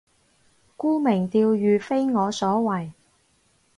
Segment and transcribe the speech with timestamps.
[0.77, 2.93] 沽名釣譽非我所為